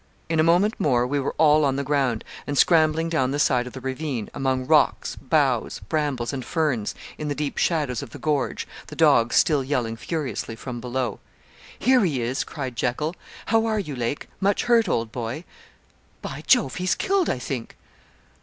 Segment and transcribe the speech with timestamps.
[0.29, 3.67] In a moment more we were all on the ground, and scrambling down the side
[3.67, 8.17] of the ravine, among rocks, boughs, brambles, and ferns, in the deep shadows of the
[8.17, 11.19] gorge, the dogs still yelling furiously from below.
[11.77, 13.15] 'Here he is,' cried Jekyl.
[13.45, 14.27] 'How are you, Lake?
[14.39, 15.43] Much hurt, old boy?
[16.23, 17.77] By Jove, he's killed, I think.'